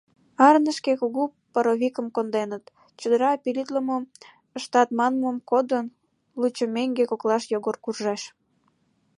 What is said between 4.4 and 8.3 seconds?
ыштат манмым кодын, лучко меҥге коклаш Йогор куржеш.